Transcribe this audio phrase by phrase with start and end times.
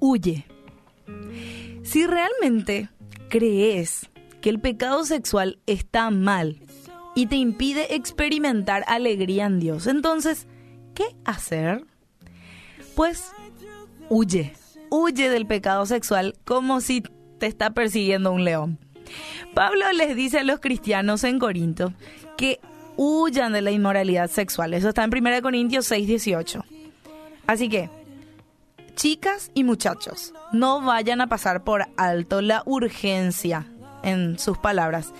[0.00, 0.44] Huye.
[1.84, 2.88] Si realmente
[3.28, 4.10] crees
[4.40, 6.60] que el pecado sexual está mal
[7.14, 10.48] y te impide experimentar alegría en Dios, entonces,
[10.94, 11.84] ¿qué hacer?
[12.96, 13.30] Pues
[14.08, 14.52] huye,
[14.90, 17.04] huye del pecado sexual como si
[17.38, 18.80] te está persiguiendo un león.
[19.54, 21.92] Pablo les dice a los cristianos en Corinto
[22.36, 22.58] que
[22.96, 24.74] huyan de la inmoralidad sexual.
[24.74, 26.64] Eso está en 1 Corintios 6, 18.
[27.46, 27.90] Así que,
[28.94, 33.66] chicas y muchachos, no vayan a pasar por alto la urgencia
[34.02, 35.12] en sus palabras.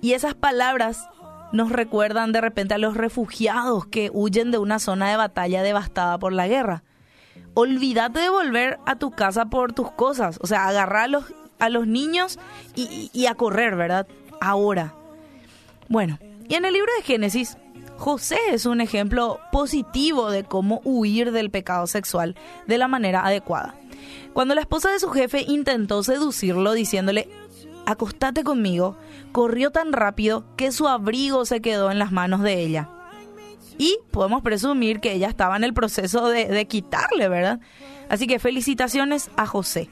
[0.00, 1.08] Y esas palabras
[1.52, 6.18] nos recuerdan de repente a los refugiados que huyen de una zona de batalla devastada
[6.18, 6.82] por la guerra.
[7.54, 11.24] Olvídate de volver a tu casa por tus cosas, o sea, agarrar a los,
[11.58, 12.38] a los niños
[12.74, 14.06] y, y a correr, ¿verdad?
[14.40, 14.94] Ahora.
[15.88, 17.56] Bueno, y en el libro de Génesis,
[17.96, 22.34] José es un ejemplo positivo de cómo huir del pecado sexual
[22.66, 23.76] de la manera adecuada.
[24.32, 27.28] Cuando la esposa de su jefe intentó seducirlo diciéndole,
[27.86, 28.96] acostate conmigo,
[29.30, 32.88] corrió tan rápido que su abrigo se quedó en las manos de ella.
[33.78, 37.60] Y podemos presumir que ella estaba en el proceso de, quitarle, ¿verdad?
[38.08, 39.88] Así que felicitaciones a José.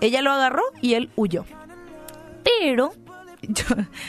[0.00, 1.44] Ella lo agarró y él huyó.
[2.42, 2.92] Pero
[3.48, 3.64] yo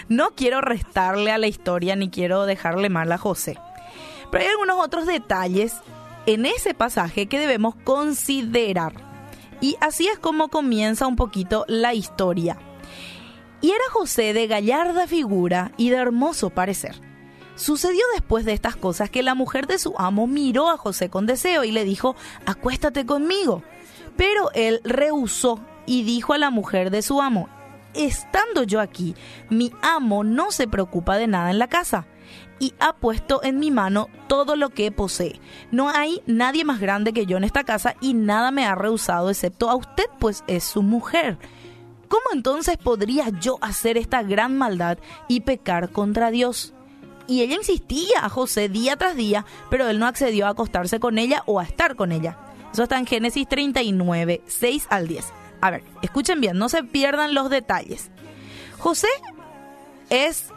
[0.10, 3.58] no quiero restarle a la historia ni quiero dejarle mal a José.
[4.32, 5.76] Pero hay algunos otros detalles
[6.26, 8.94] en ese pasaje que debemos considerar.
[9.62, 12.58] Y así es como comienza un poquito la historia.
[13.62, 16.96] Y era José de gallarda figura y de hermoso parecer.
[17.56, 21.26] Sucedió después de estas cosas que la mujer de su amo miró a José con
[21.26, 23.64] deseo y le dijo, acuéstate conmigo.
[24.18, 27.48] Pero él rehusó y dijo a la mujer de su amo,
[27.96, 29.16] estando yo aquí,
[29.50, 32.08] mi amo no se preocupa de nada en la casa
[32.60, 35.40] y ha puesto en mi mano todo lo que posee.
[35.72, 39.30] No hay nadie más grande que yo en esta casa y nada me ha rehusado
[39.30, 41.38] excepto a usted, pues es su mujer.
[42.08, 44.98] ¿Cómo entonces podría yo hacer esta gran maldad
[45.28, 46.74] y pecar contra Dios?
[47.28, 51.18] Y ella insistía a José día tras día, pero él no accedió a acostarse con
[51.18, 52.38] ella o a estar con ella.
[52.72, 55.45] Eso está en Génesis 39, 6 al 10.
[55.66, 58.12] A ver, escuchen bien, no se pierdan los detalles.
[58.78, 59.08] José
[60.12, 60.50] es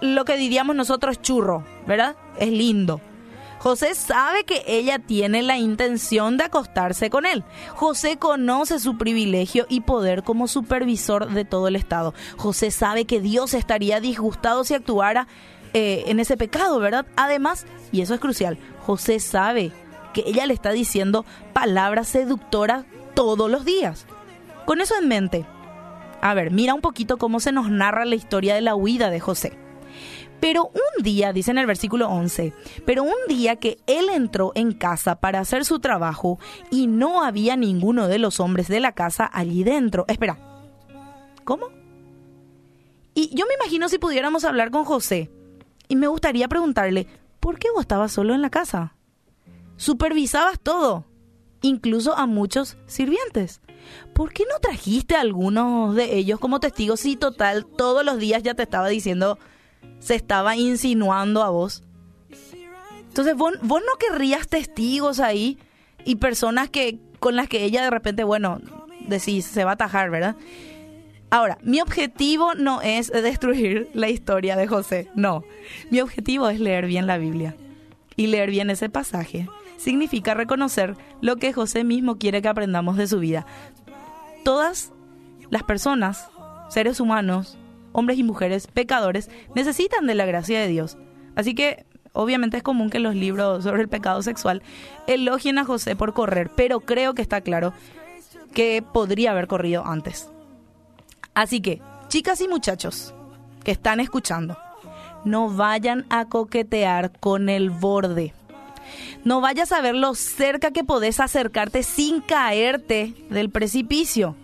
[0.00, 2.16] lo que diríamos nosotros churro, ¿verdad?
[2.38, 3.02] Es lindo.
[3.58, 7.44] José sabe que ella tiene la intención de acostarse con él.
[7.74, 12.14] José conoce su privilegio y poder como supervisor de todo el Estado.
[12.38, 15.28] José sabe que Dios estaría disgustado si actuara
[15.74, 17.04] eh, en ese pecado, ¿verdad?
[17.16, 19.72] Además, y eso es crucial, José sabe
[20.14, 24.06] que ella le está diciendo palabras seductoras todos los días.
[24.66, 25.46] Con eso en mente,
[26.20, 29.20] a ver, mira un poquito cómo se nos narra la historia de la huida de
[29.20, 29.58] José.
[30.40, 32.52] Pero un día, dice en el versículo 11,
[32.84, 36.38] pero un día que él entró en casa para hacer su trabajo
[36.70, 40.04] y no había ninguno de los hombres de la casa allí dentro.
[40.08, 40.38] Espera,
[41.44, 41.68] ¿cómo?
[43.14, 45.30] Y yo me imagino si pudiéramos hablar con José
[45.88, 47.06] y me gustaría preguntarle,
[47.40, 48.96] ¿por qué vos estabas solo en la casa?
[49.76, 51.06] Supervisabas todo,
[51.62, 53.60] incluso a muchos sirvientes.
[54.12, 58.42] ¿Por qué no trajiste a algunos de ellos como testigos si total todos los días
[58.42, 59.38] ya te estaba diciendo
[60.04, 61.82] se estaba insinuando a vos.
[63.08, 65.58] Entonces vos, no querrías testigos ahí
[66.04, 68.60] y personas que con las que ella de repente, bueno,
[69.06, 70.36] decís, se va a atajar, ¿verdad?
[71.30, 75.42] Ahora, mi objetivo no es destruir la historia de José, no.
[75.90, 77.56] Mi objetivo es leer bien la Biblia.
[78.16, 83.06] Y leer bien ese pasaje significa reconocer lo que José mismo quiere que aprendamos de
[83.06, 83.46] su vida.
[84.44, 84.92] Todas
[85.50, 86.28] las personas,
[86.68, 87.58] seres humanos,
[87.92, 90.96] hombres y mujeres pecadores necesitan de la gracia de Dios.
[91.34, 94.62] Así que obviamente es común que los libros sobre el pecado sexual
[95.06, 97.72] elogien a José por correr, pero creo que está claro
[98.52, 100.30] que podría haber corrido antes.
[101.34, 103.14] Así que, chicas y muchachos
[103.64, 104.56] que están escuchando,
[105.24, 108.34] no vayan a coquetear con el borde.
[109.24, 114.36] No vayas a ver lo cerca que podés acercarte sin caerte del precipicio.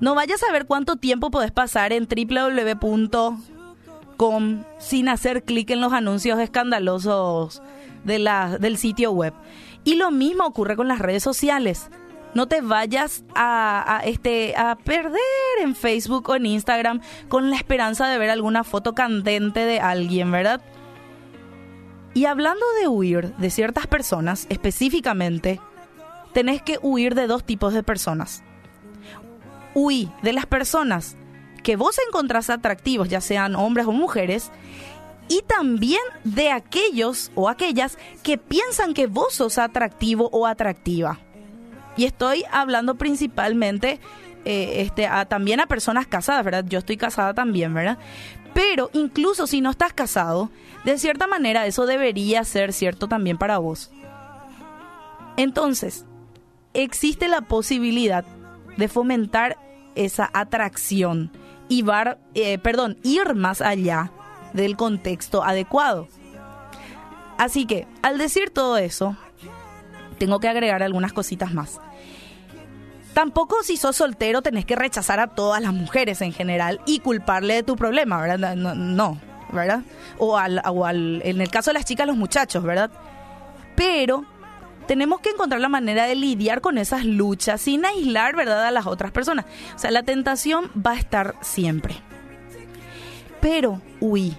[0.00, 3.42] No vayas a ver cuánto tiempo podés pasar en www.com
[4.78, 7.62] sin hacer clic en los anuncios escandalosos
[8.04, 9.34] de la, del sitio web.
[9.84, 11.90] Y lo mismo ocurre con las redes sociales.
[12.34, 15.20] No te vayas a, este, a perder
[15.60, 20.30] en Facebook o en Instagram con la esperanza de ver alguna foto candente de alguien,
[20.30, 20.62] ¿verdad?
[22.14, 25.60] Y hablando de huir de ciertas personas, específicamente,
[26.32, 28.42] tenés que huir de dos tipos de personas
[29.74, 31.16] huí de las personas
[31.62, 34.50] que vos encontrás atractivos, ya sean hombres o mujeres,
[35.28, 41.20] y también de aquellos o aquellas que piensan que vos sos atractivo o atractiva.
[41.96, 44.00] Y estoy hablando principalmente
[44.44, 46.64] eh, este, también a personas casadas, ¿verdad?
[46.66, 47.98] Yo estoy casada también, ¿verdad?
[48.54, 50.50] Pero incluso si no estás casado,
[50.84, 53.90] de cierta manera eso debería ser cierto también para vos.
[55.36, 56.04] Entonces,
[56.74, 58.24] existe la posibilidad
[58.76, 59.56] de fomentar
[59.94, 61.30] esa atracción
[61.68, 61.84] y
[62.34, 64.10] eh, perdón, ir más allá
[64.52, 66.08] del contexto adecuado.
[67.38, 69.16] Así que, al decir todo eso,
[70.22, 71.80] tengo que agregar algunas cositas más.
[73.12, 77.54] Tampoco si sos soltero tenés que rechazar a todas las mujeres en general y culparle
[77.54, 78.54] de tu problema, ¿verdad?
[78.54, 79.18] No,
[79.50, 79.82] ¿verdad?
[80.18, 82.92] O, al, o al, en el caso de las chicas, los muchachos, ¿verdad?
[83.74, 84.24] Pero
[84.86, 88.86] tenemos que encontrar la manera de lidiar con esas luchas sin aislar, ¿verdad?, a las
[88.86, 89.46] otras personas.
[89.74, 91.96] O sea, la tentación va a estar siempre.
[93.40, 94.36] Pero, uy.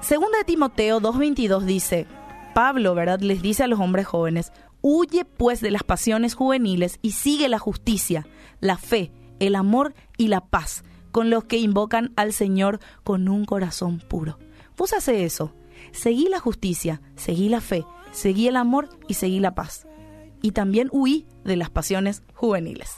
[0.00, 2.06] Segunda de Timoteo 2.22 dice,
[2.54, 4.52] Pablo, ¿verdad?, les dice a los hombres jóvenes,
[4.86, 8.26] Huye pues de las pasiones juveniles y sigue la justicia,
[8.60, 13.44] la fe, el amor y la paz con los que invocan al Señor con un
[13.46, 14.38] corazón puro.
[14.76, 15.54] Vos hace eso.
[15.92, 19.86] Seguí la justicia, seguí la fe, seguí el amor y seguí la paz.
[20.42, 22.96] Y también huí de las pasiones juveniles.